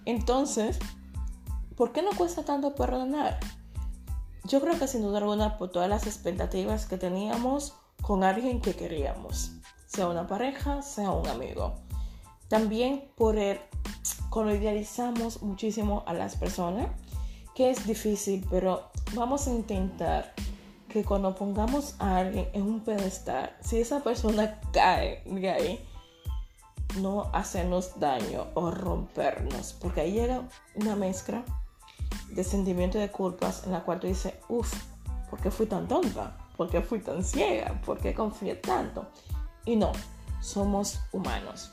Entonces, 0.04 0.78
¿por 1.76 1.92
qué 1.92 2.02
no 2.02 2.11
cuesta 2.16 2.44
tanto 2.44 2.75
perdonar? 2.75 3.38
Yo 4.44 4.61
creo 4.61 4.78
que 4.78 4.88
sin 4.88 5.02
duda 5.02 5.18
alguna 5.18 5.59
por 5.59 5.70
todas 5.70 5.88
las 5.88 6.06
expectativas 6.06 6.87
que 6.87 6.97
teníamos 6.97 7.75
con 8.02 8.25
alguien 8.25 8.61
que 8.61 8.75
queríamos, 8.75 9.52
sea 9.87 10.09
una 10.09 10.26
pareja, 10.26 10.82
sea 10.82 11.11
un 11.11 11.26
amigo. 11.28 11.75
También 12.49 13.11
por 13.16 13.37
el, 13.37 13.61
cuando 14.30 14.54
idealizamos 14.54 15.42
muchísimo 15.42 16.02
a 16.06 16.14
las 16.14 16.37
personas, 16.37 16.88
que 17.54 17.70
es 17.70 17.87
difícil, 17.87 18.44
pero 18.50 18.90
vamos 19.14 19.47
a 19.47 19.50
intentar 19.50 20.32
que 20.88 21.04
cuando 21.04 21.35
pongamos 21.35 21.94
a 21.99 22.16
alguien 22.16 22.49
en 22.52 22.62
un 22.62 22.80
pedestal, 22.80 23.56
si 23.61 23.80
esa 23.80 24.02
persona 24.02 24.61
cae 24.73 25.23
de 25.26 25.50
ahí, 25.50 25.88
no 26.99 27.30
hacernos 27.32 27.99
daño 27.99 28.49
o 28.54 28.70
rompernos, 28.70 29.75
porque 29.80 30.02
ahí 30.02 30.12
llega 30.12 30.42
una 30.75 30.97
mezcla 30.97 31.44
de 32.30 32.44
sentimiento 32.44 32.99
de 32.99 33.11
culpas 33.11 33.64
en 33.64 33.73
la 33.73 33.82
cual 33.85 34.00
tú 34.00 34.06
dices, 34.06 34.35
uff, 34.49 34.73
¿por 35.28 35.40
qué 35.40 35.50
fui 35.50 35.66
tan 35.66 35.88
tonta? 35.88 36.37
¿Por 36.56 36.68
qué 36.68 36.80
fui 36.80 37.00
tan 37.00 37.25
ciega? 37.25 37.80
¿Por 37.85 37.99
qué 37.99 38.14
confié 38.14 38.56
tanto? 38.56 39.09
Y 39.64 39.76
no, 39.76 39.92
somos 40.40 41.00
humanos. 41.12 41.73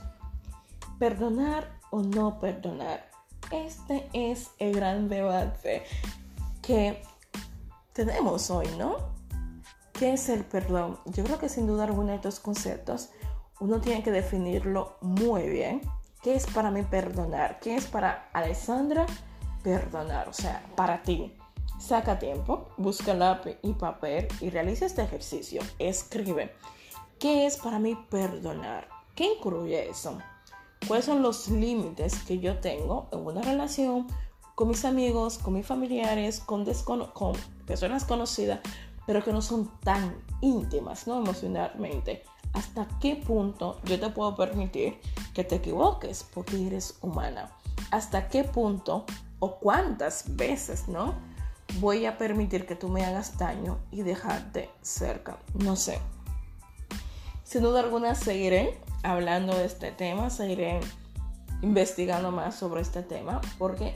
Perdonar 0.99 1.77
o 1.91 2.01
no 2.01 2.39
perdonar. 2.39 3.09
Este 3.51 4.09
es 4.13 4.51
el 4.59 4.75
gran 4.75 5.09
debate 5.09 5.83
que 6.61 7.01
tenemos 7.93 8.49
hoy, 8.49 8.67
¿no? 8.77 8.97
¿Qué 9.93 10.13
es 10.13 10.29
el 10.29 10.45
perdón? 10.45 10.99
Yo 11.05 11.23
creo 11.23 11.39
que 11.39 11.49
sin 11.49 11.65
duda 11.65 11.85
alguna 11.85 12.13
estos 12.13 12.39
conceptos 12.39 13.09
uno 13.59 13.81
tiene 13.81 14.03
que 14.03 14.11
definirlo 14.11 14.97
muy 15.01 15.47
bien. 15.49 15.81
¿Qué 16.21 16.35
es 16.35 16.45
para 16.47 16.71
mí 16.71 16.83
perdonar? 16.83 17.59
¿Qué 17.59 17.75
es 17.75 17.85
para 17.85 18.29
Alessandra 18.33 19.05
perdonar? 19.63 20.29
O 20.29 20.33
sea, 20.33 20.63
para 20.75 21.01
ti. 21.01 21.33
Saca 21.79 22.17
tiempo, 22.17 22.69
busca 22.77 23.13
lápiz 23.13 23.57
y 23.61 23.73
papel 23.73 24.27
y 24.41 24.49
realiza 24.49 24.85
este 24.85 25.03
ejercicio. 25.03 25.61
Escribe. 25.77 26.55
¿Qué 27.19 27.45
es 27.45 27.57
para 27.57 27.79
mí 27.79 27.95
perdonar? 28.09 28.89
¿Qué 29.15 29.35
incluye 29.35 29.89
eso? 29.89 30.17
¿Cuáles 30.87 31.05
son 31.05 31.21
los 31.21 31.49
límites 31.49 32.23
que 32.23 32.39
yo 32.39 32.59
tengo 32.59 33.07
en 33.11 33.25
una 33.25 33.41
relación 33.41 34.07
con 34.55 34.69
mis 34.69 34.85
amigos, 34.85 35.37
con 35.37 35.53
mis 35.53 35.65
familiares, 35.65 36.39
con, 36.39 36.65
con 37.13 37.35
personas 37.65 38.05
conocidas, 38.05 38.59
pero 39.05 39.23
que 39.23 39.31
no 39.31 39.41
son 39.41 39.69
tan 39.81 40.15
íntimas, 40.41 41.05
¿no? 41.07 41.17
Emocionalmente 41.17 42.23
hasta 42.53 42.87
qué 42.99 43.15
punto 43.15 43.79
yo 43.83 43.99
te 43.99 44.09
puedo 44.09 44.35
permitir 44.35 44.99
que 45.33 45.43
te 45.43 45.55
equivoques 45.55 46.25
porque 46.33 46.67
eres 46.67 46.97
humana. 47.01 47.51
Hasta 47.91 48.27
qué 48.27 48.43
punto 48.43 49.05
o 49.39 49.55
cuántas 49.55 50.35
veces, 50.35 50.87
¿no? 50.87 51.15
Voy 51.79 52.05
a 52.05 52.17
permitir 52.17 52.65
que 52.65 52.75
tú 52.75 52.89
me 52.89 53.05
hagas 53.05 53.37
daño 53.37 53.77
y 53.91 54.01
dejarte 54.01 54.69
cerca. 54.81 55.37
No 55.53 55.75
sé. 55.75 55.99
Sin 57.43 57.61
duda 57.61 57.81
alguna 57.81 58.15
seguiré 58.15 58.79
hablando 59.03 59.55
de 59.55 59.65
este 59.65 59.91
tema, 59.91 60.29
seguiré 60.29 60.79
investigando 61.61 62.31
más 62.31 62.55
sobre 62.55 62.81
este 62.81 63.03
tema 63.03 63.41
porque 63.57 63.95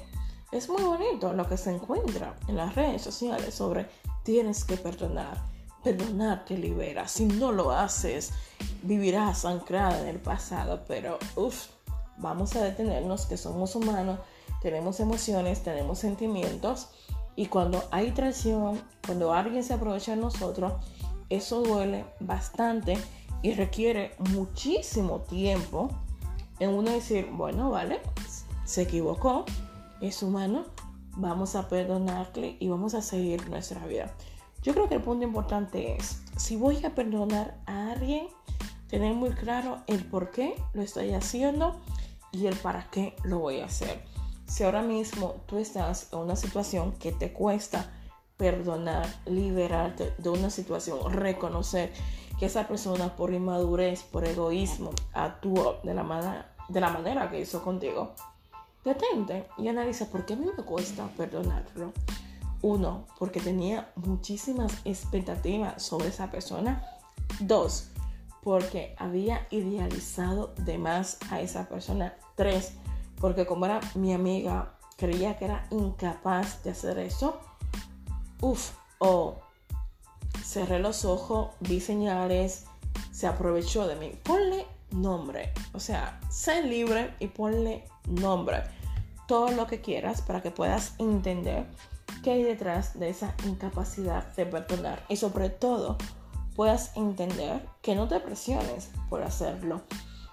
es 0.52 0.70
muy 0.70 0.84
bonito 0.84 1.34
lo 1.34 1.48
que 1.48 1.58
se 1.58 1.72
encuentra 1.72 2.36
en 2.48 2.58
las 2.58 2.76
redes 2.76 3.02
sociales 3.02 3.54
sobre 3.54 3.88
tienes 4.24 4.64
que 4.64 4.78
perdonar 4.78 5.51
Perdonar 5.84 6.46
te 6.46 6.58
libera. 6.58 7.08
Si 7.08 7.26
no 7.26 7.52
lo 7.52 7.72
haces, 7.72 8.32
vivirás 8.84 9.46
anclada 9.46 10.02
en 10.02 10.08
el 10.08 10.20
pasado. 10.20 10.84
Pero, 10.88 11.18
uff, 11.36 11.68
vamos 12.18 12.56
a 12.56 12.64
detenernos 12.64 13.26
que 13.26 13.38
somos 13.38 13.76
humanos, 13.76 14.20
tenemos 14.62 15.00
emociones, 15.00 15.64
tenemos 15.64 16.00
sentimientos. 16.00 16.90
Y 17.36 17.48
cuando 17.48 17.84
hay 17.92 18.12
traición, 18.12 18.82
cuando 19.06 19.34
alguien 19.34 19.64
se 19.64 19.74
aprovecha 19.74 20.16
de 20.16 20.22
nosotros, 20.22 20.74
eso 21.30 21.62
duele 21.62 22.06
bastante 22.20 22.98
y 23.42 23.54
requiere 23.54 24.16
muchísimo 24.32 25.22
tiempo 25.22 25.90
en 26.60 26.70
uno 26.70 26.92
decir, 26.92 27.28
bueno, 27.32 27.72
vale, 27.72 28.00
se 28.66 28.84
equivocó, 28.84 29.46
es 30.02 30.22
humano, 30.22 30.66
vamos 31.16 31.56
a 31.56 31.68
perdonarle 31.68 32.58
y 32.60 32.70
vamos 32.70 32.94
a 32.94 33.02
seguir 33.02 33.50
nuestra 33.50 33.86
vida. 33.88 34.14
Yo 34.64 34.74
creo 34.74 34.88
que 34.88 34.96
el 34.96 35.02
punto 35.02 35.26
importante 35.26 35.96
es, 35.96 36.22
si 36.38 36.56
voy 36.56 36.86
a 36.86 36.94
perdonar 36.94 37.58
a 37.66 37.92
alguien, 37.92 38.28
tener 38.90 39.14
muy 39.14 39.32
claro 39.32 39.80
el 39.88 40.06
por 40.06 40.30
qué 40.32 40.56
lo 40.74 40.84
estoy 40.84 41.14
haciendo 41.14 41.80
y 42.32 42.46
el 42.46 42.56
para 42.56 42.90
qué 42.92 43.16
lo 43.24 43.40
voy 43.40 43.62
a 43.62 43.66
hacer. 43.66 44.04
Si 44.46 44.64
ahora 44.64 44.82
mismo 44.82 45.36
tú 45.48 45.58
estás 45.58 46.10
en 46.14 46.20
una 46.20 46.36
situación 46.36 46.92
que 46.92 47.12
te 47.12 47.34
cuesta 47.34 47.90
perdonar, 48.38 49.08
liberarte 49.26 50.14
de 50.18 50.30
una 50.30 50.50
situación, 50.50 51.12
reconocer 51.12 51.92
que 52.38 52.48
esa 52.48 52.68
persona 52.68 53.16
por 53.16 53.34
inmadurez, 53.34 54.04
por 54.04 54.26
egoísmo, 54.26 54.92
actuó 55.14 55.80
de 55.84 55.94
la, 55.94 56.04
manera, 56.04 56.54
de 56.68 56.82
la 56.82 56.90
manera 56.90 57.30
que 57.30 57.40
hizo 57.40 57.64
contigo, 57.64 58.14
detente 58.84 59.48
y 59.58 59.68
analiza 59.68 60.08
por 60.08 60.26
qué 60.26 60.34
a 60.34 60.38
mí 60.38 60.48
me 60.58 60.64
cuesta 60.64 61.08
perdonarlo. 61.18 61.94
Uno, 62.62 63.08
porque 63.18 63.40
tenía 63.40 63.92
muchísimas 63.96 64.74
expectativas 64.86 65.82
sobre 65.82 66.10
esa 66.10 66.30
persona. 66.30 66.84
Dos, 67.40 67.90
porque 68.44 68.96
había 68.98 69.48
idealizado 69.50 70.54
de 70.58 70.78
más 70.78 71.18
a 71.30 71.42
esa 71.42 71.68
persona. 71.68 72.16
Tres, 72.36 72.74
porque 73.20 73.46
como 73.46 73.66
era 73.66 73.80
mi 73.96 74.14
amiga, 74.14 74.78
creía 74.98 75.38
que 75.38 75.46
era 75.46 75.68
incapaz 75.72 76.64
de 76.64 76.72
hacer 76.72 77.00
eso. 77.00 77.40
Uf, 78.42 78.72
o 79.00 79.38
cerré 80.44 80.80
los 80.80 81.06
ojos, 81.06 81.50
vi 81.60 81.80
señales, 81.80 82.66
se 83.12 83.28
aprovechó 83.28 83.88
de 83.88 83.96
mí. 83.96 84.12
Ponle 84.24 84.66
nombre, 84.92 85.54
o 85.74 85.80
sea, 85.80 86.20
sé 86.30 86.64
libre 86.64 87.14
y 87.20 87.28
ponle 87.28 87.86
nombre. 88.06 88.64
Todo 89.28 89.52
lo 89.52 89.68
que 89.68 89.82
quieras 89.82 90.22
para 90.22 90.42
que 90.42 90.52
puedas 90.52 90.96
entender 90.98 91.66
qué 92.22 92.32
hay 92.32 92.44
detrás 92.44 93.00
de 93.00 93.10
esa 93.10 93.36
incapacidad 93.46 94.34
de 94.36 94.46
perdonar. 94.46 95.04
Y 95.10 95.18
sobre 95.18 95.50
todo 95.50 95.98
puedas 96.56 96.96
entender 96.96 97.66
que 97.82 97.96
no 97.96 98.08
te 98.08 98.20
presiones 98.20 98.90
por 99.10 99.24
hacerlo, 99.24 99.82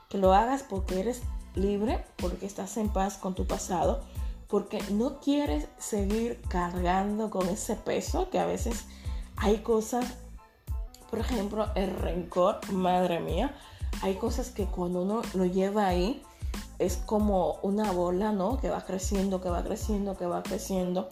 que 0.09 0.18
lo 0.18 0.35
hagas 0.35 0.62
porque 0.62 1.00
eres 1.00 1.23
libre, 1.54 2.04
porque 2.16 2.47
estás 2.47 2.76
en 2.76 2.88
paz 2.88 3.16
con 3.16 3.35
tu 3.35 3.47
pasado, 3.47 4.02
porque 4.49 4.83
no 4.90 5.21
quieres 5.21 5.68
seguir 5.78 6.40
cargando 6.49 7.30
con 7.30 7.49
ese 7.49 7.76
peso 7.76 8.30
que 8.30 8.38
a 8.38 8.47
veces 8.47 8.87
hay 9.37 9.59
cosas, 9.59 10.07
por 11.11 11.18
ejemplo, 11.18 11.66
el 11.75 11.95
rencor, 11.95 12.61
madre 12.73 13.21
mía, 13.21 13.54
hay 14.02 14.14
cosas 14.14 14.50
que 14.50 14.66
cuando 14.66 15.02
uno 15.02 15.23
lo 15.35 15.45
lleva 15.45 15.87
ahí, 15.87 16.23
es 16.78 16.97
como 16.97 17.59
una 17.62 17.90
bola, 17.92 18.33
¿no? 18.33 18.59
Que 18.59 18.71
va 18.71 18.85
creciendo, 18.85 19.40
que 19.40 19.49
va 19.49 19.64
creciendo, 19.64 20.16
que 20.16 20.26
va 20.26 20.42
creciendo, 20.42 21.09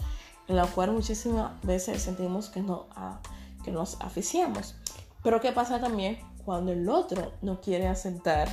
en 0.49 0.57
la 0.57 0.67
cual 0.67 0.93
muchísimas 0.93 1.61
veces 1.63 2.03
sentimos 2.03 2.49
que, 2.49 2.63
no, 2.63 2.87
ah, 2.95 3.21
que 3.65 3.71
nos 3.71 4.01
aficiamos. 4.01 4.75
Pero 5.23 5.41
¿qué 5.41 5.53
pasa 5.53 5.81
también 5.81 6.19
cuando 6.45 6.73
el 6.73 6.89
otro 6.89 7.33
no 7.43 7.61
quiere 7.61 7.89
aceptar 7.89 8.49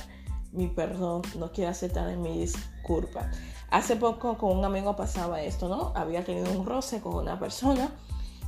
mi 0.52 0.68
perdón, 0.68 1.22
no 1.38 1.52
quiere 1.52 1.70
aceptar 1.70 2.16
mi 2.18 2.40
disculpa? 2.40 3.30
Hace 3.70 3.96
poco 3.96 4.38
con 4.38 4.58
un 4.58 4.66
amigo 4.66 4.96
pasaba 4.96 5.42
esto, 5.42 5.68
¿no? 5.68 5.94
Había 5.96 6.24
tenido 6.24 6.52
un 6.52 6.66
roce 6.66 7.02
con 7.02 7.16
una 7.16 7.40
persona 7.40 7.92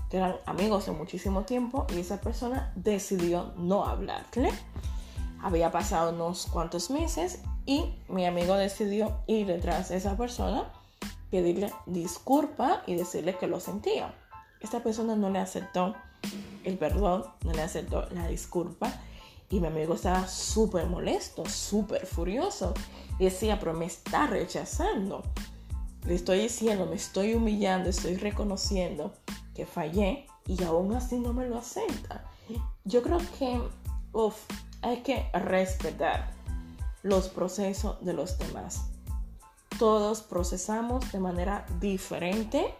que 0.09 0.17
eran 0.17 0.35
amigos 0.45 0.85
de 0.85 0.91
muchísimo 0.91 1.43
tiempo 1.43 1.87
y 1.95 1.99
esa 1.99 2.21
persona 2.21 2.71
decidió 2.75 3.53
no 3.57 3.85
hablarle. 3.85 4.51
Había 5.41 5.71
pasado 5.71 6.13
unos 6.13 6.47
cuantos 6.47 6.89
meses 6.89 7.41
y 7.65 7.95
mi 8.07 8.25
amigo 8.25 8.55
decidió 8.55 9.19
ir 9.27 9.47
detrás 9.47 9.89
de 9.89 9.97
esa 9.97 10.15
persona, 10.15 10.71
pedirle 11.35 11.73
disculpa 11.85 12.81
y 12.87 12.95
decirle 12.95 13.37
que 13.37 13.47
lo 13.47 13.59
sentía. 13.59 14.15
Esta 14.61 14.81
persona 14.81 15.17
no 15.17 15.29
le 15.29 15.39
aceptó 15.39 15.93
el 16.63 16.77
perdón, 16.77 17.25
no 17.43 17.51
le 17.51 17.61
aceptó 17.61 18.07
la 18.11 18.25
disculpa 18.29 18.89
y 19.49 19.59
mi 19.59 19.67
amigo 19.67 19.95
estaba 19.95 20.29
súper 20.29 20.87
molesto, 20.87 21.45
súper 21.45 22.05
furioso. 22.05 22.73
Y 23.19 23.25
decía, 23.25 23.59
pero 23.59 23.73
me 23.73 23.85
está 23.85 24.27
rechazando. 24.27 25.23
Le 26.05 26.15
estoy 26.15 26.39
diciendo, 26.39 26.85
me 26.85 26.95
estoy 26.95 27.33
humillando, 27.33 27.89
estoy 27.89 28.15
reconociendo 28.15 29.13
que 29.53 29.65
fallé 29.65 30.27
y 30.47 30.63
aún 30.63 30.93
así 30.95 31.19
no 31.19 31.33
me 31.33 31.49
lo 31.49 31.57
acepta. 31.57 32.23
Yo 32.85 33.03
creo 33.03 33.19
que 33.37 33.59
uf, 34.13 34.35
hay 34.81 35.01
que 35.01 35.29
respetar 35.33 36.31
los 37.03 37.27
procesos 37.27 38.03
de 38.05 38.13
los 38.13 38.37
demás. 38.37 38.85
Todos 39.79 40.21
procesamos 40.21 41.11
de 41.11 41.19
manera 41.19 41.65
diferente 41.79 42.73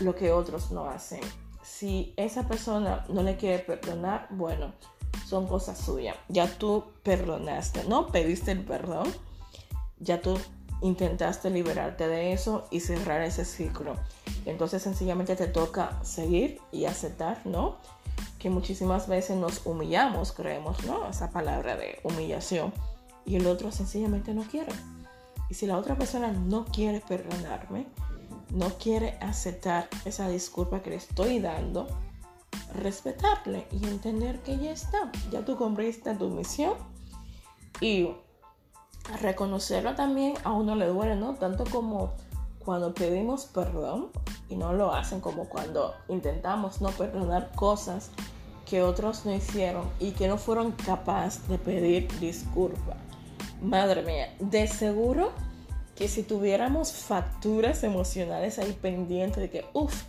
lo 0.00 0.14
que 0.14 0.32
otros 0.32 0.70
no 0.70 0.86
hacen. 0.86 1.20
Si 1.62 2.12
esa 2.16 2.46
persona 2.46 3.04
no 3.08 3.22
le 3.22 3.36
quiere 3.36 3.60
perdonar, 3.60 4.28
bueno, 4.30 4.72
son 5.26 5.46
cosas 5.46 5.78
suyas. 5.78 6.16
Ya 6.28 6.46
tú 6.46 6.84
perdonaste, 7.02 7.84
¿no? 7.84 8.08
Pediste 8.08 8.52
el 8.52 8.64
perdón. 8.64 9.12
Ya 9.98 10.20
tú 10.20 10.38
intentaste 10.82 11.48
liberarte 11.50 12.06
de 12.06 12.32
eso 12.32 12.66
y 12.70 12.80
cerrar 12.80 13.22
ese 13.22 13.44
ciclo. 13.44 13.94
Entonces 14.44 14.82
sencillamente 14.82 15.36
te 15.36 15.46
toca 15.46 15.98
seguir 16.02 16.60
y 16.72 16.84
aceptar, 16.84 17.40
¿no? 17.46 17.78
Que 18.38 18.50
muchísimas 18.50 19.08
veces 19.08 19.36
nos 19.36 19.64
humillamos, 19.64 20.32
creemos, 20.32 20.84
¿no? 20.84 21.08
Esa 21.08 21.30
palabra 21.30 21.76
de 21.76 21.98
humillación 22.02 22.72
y 23.24 23.36
el 23.36 23.46
otro 23.46 23.72
sencillamente 23.72 24.34
no 24.34 24.42
quiere. 24.42 24.72
Y 25.48 25.54
si 25.54 25.66
la 25.66 25.78
otra 25.78 25.96
persona 25.96 26.32
no 26.32 26.64
quiere 26.64 27.00
perdonarme, 27.00 27.86
no 28.50 28.68
quiere 28.78 29.18
aceptar 29.20 29.88
esa 30.04 30.28
disculpa 30.28 30.80
que 30.80 30.90
le 30.90 30.96
estoy 30.96 31.40
dando, 31.40 31.86
respetarle 32.74 33.66
y 33.70 33.86
entender 33.86 34.40
que 34.42 34.58
ya 34.58 34.72
está, 34.72 35.10
ya 35.30 35.44
tú 35.44 35.56
cumpliste 35.56 36.14
tu 36.14 36.30
misión 36.30 36.74
y 37.80 38.10
reconocerlo 39.20 39.94
también 39.94 40.34
a 40.44 40.52
uno 40.52 40.74
le 40.76 40.86
duele, 40.86 41.16
¿no? 41.16 41.34
Tanto 41.34 41.64
como 41.64 42.12
cuando 42.64 42.94
pedimos 42.94 43.46
perdón 43.46 44.08
y 44.48 44.56
no 44.56 44.72
lo 44.72 44.92
hacen, 44.92 45.20
como 45.20 45.48
cuando 45.48 45.94
intentamos 46.08 46.80
no 46.80 46.90
perdonar 46.90 47.52
cosas 47.54 48.10
que 48.64 48.82
otros 48.82 49.26
no 49.26 49.34
hicieron 49.34 49.84
y 50.00 50.12
que 50.12 50.28
no 50.28 50.38
fueron 50.38 50.72
capaces 50.72 51.46
de 51.48 51.58
pedir 51.58 52.08
disculpa. 52.20 52.96
Madre 53.64 54.02
mía, 54.02 54.34
de 54.40 54.66
seguro 54.66 55.32
que 55.96 56.06
si 56.06 56.22
tuviéramos 56.22 56.92
facturas 56.92 57.82
emocionales 57.82 58.58
ahí 58.58 58.72
pendientes 58.72 59.38
de 59.38 59.48
que, 59.48 59.64
uff, 59.72 60.02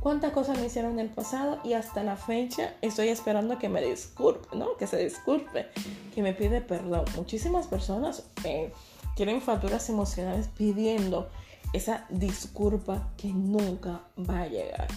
cuántas 0.00 0.32
cosas 0.32 0.58
me 0.58 0.66
hicieron 0.66 0.92
en 0.92 1.00
el 1.00 1.08
pasado 1.10 1.58
y 1.62 1.74
hasta 1.74 2.02
la 2.02 2.16
fecha 2.16 2.72
estoy 2.80 3.08
esperando 3.08 3.58
que 3.58 3.68
me 3.68 3.82
disculpe, 3.82 4.56
¿no? 4.56 4.78
Que 4.78 4.86
se 4.86 4.96
disculpe, 4.96 5.66
que 6.14 6.22
me 6.22 6.32
pide 6.32 6.62
perdón. 6.62 7.04
Muchísimas 7.16 7.66
personas 7.66 8.24
eh, 8.44 8.72
tienen 9.14 9.42
facturas 9.42 9.90
emocionales 9.90 10.48
pidiendo 10.56 11.28
esa 11.74 12.06
disculpa 12.08 13.12
que 13.18 13.28
nunca 13.28 14.04
va 14.18 14.42
a 14.42 14.46
llegar. 14.46 14.88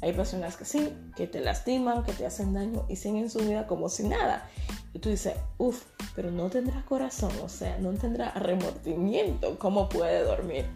Hay 0.00 0.12
personas 0.12 0.56
que 0.56 0.64
sí, 0.64 0.92
que 1.14 1.28
te 1.28 1.40
lastiman, 1.40 2.02
que 2.02 2.12
te 2.12 2.26
hacen 2.26 2.52
daño 2.52 2.84
y 2.88 2.96
siguen 2.96 3.30
su 3.30 3.38
vida 3.38 3.68
como 3.68 3.88
si 3.88 4.08
nada. 4.08 4.50
Y 4.94 5.00
tú 5.00 5.10
dices, 5.10 5.34
uff, 5.58 5.82
pero 6.14 6.30
no 6.30 6.48
tendrá 6.48 6.82
corazón, 6.86 7.32
o 7.42 7.48
sea, 7.48 7.76
no 7.78 7.92
tendrá 7.92 8.30
remordimiento, 8.32 9.58
¿cómo 9.58 9.88
puede 9.88 10.22
dormir? 10.22 10.66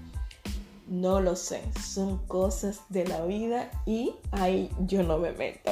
No 0.89 1.21
lo 1.21 1.37
sé, 1.37 1.63
son 1.81 2.19
cosas 2.27 2.81
de 2.89 3.07
la 3.07 3.25
vida 3.25 3.71
y 3.87 4.15
ahí 4.33 4.71
yo 4.81 5.05
no 5.05 5.19
me 5.19 5.31
meto. 5.33 5.71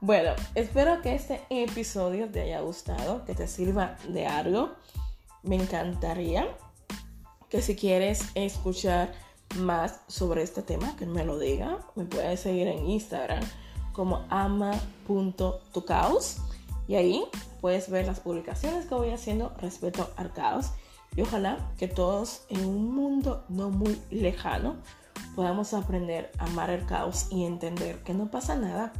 Bueno, 0.00 0.30
espero 0.54 1.02
que 1.02 1.16
este 1.16 1.40
episodio 1.50 2.30
te 2.30 2.42
haya 2.42 2.60
gustado, 2.60 3.24
que 3.24 3.34
te 3.34 3.48
sirva 3.48 3.96
de 4.08 4.26
algo. 4.26 4.70
Me 5.42 5.56
encantaría 5.56 6.46
que 7.48 7.62
si 7.62 7.74
quieres 7.74 8.22
escuchar 8.36 9.12
más 9.56 10.00
sobre 10.06 10.42
este 10.42 10.62
tema, 10.62 10.94
que 10.96 11.06
me 11.06 11.24
lo 11.24 11.38
diga. 11.38 11.78
Me 11.96 12.04
puedes 12.04 12.40
seguir 12.40 12.68
en 12.68 12.88
Instagram 12.88 13.42
como 13.92 14.24
ama.tucaos 14.30 16.36
y 16.86 16.94
ahí 16.94 17.24
puedes 17.60 17.90
ver 17.90 18.06
las 18.06 18.20
publicaciones 18.20 18.86
que 18.86 18.94
voy 18.94 19.10
haciendo 19.10 19.54
respecto 19.60 20.10
al 20.16 20.32
caos. 20.32 20.72
Y 21.16 21.22
ojalá 21.22 21.72
que 21.78 21.88
todos 21.88 22.42
en 22.48 22.64
un 22.64 22.94
mundo 22.94 23.44
no 23.48 23.70
muy 23.70 24.00
lejano 24.10 24.76
podamos 25.34 25.74
aprender 25.74 26.30
a 26.38 26.44
amar 26.44 26.70
el 26.70 26.84
caos 26.86 27.28
y 27.30 27.44
entender 27.44 28.02
que 28.04 28.14
no 28.14 28.30
pasa 28.30 28.56
nada 28.56 28.92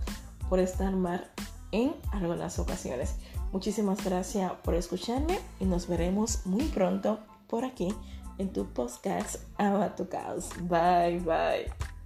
por 0.48 0.58
estar 0.58 0.92
mal 0.94 1.30
en 1.72 1.94
algunas 2.12 2.58
ocasiones. 2.58 3.16
Muchísimas 3.52 4.04
gracias 4.04 4.52
por 4.62 4.74
escucharme 4.74 5.38
y 5.60 5.64
nos 5.64 5.86
veremos 5.86 6.46
muy 6.46 6.64
pronto 6.64 7.18
por 7.46 7.64
aquí 7.64 7.94
en 8.38 8.52
tu 8.52 8.66
podcast 8.66 9.36
Ama 9.58 9.94
tu 9.96 10.08
Caos. 10.08 10.50
Bye, 10.62 11.20
bye. 11.20 11.97